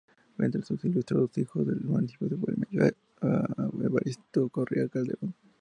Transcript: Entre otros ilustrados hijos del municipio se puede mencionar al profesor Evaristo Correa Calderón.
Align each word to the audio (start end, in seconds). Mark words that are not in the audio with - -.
Entre 0.39 0.61
otros 0.61 0.83
ilustrados 0.83 1.37
hijos 1.37 1.67
del 1.67 1.81
municipio 1.81 2.27
se 2.27 2.35
puede 2.35 2.57
mencionar 2.57 2.95
al 3.21 3.35
profesor 3.43 3.85
Evaristo 3.85 4.49
Correa 4.49 4.87
Calderón. 4.89 5.35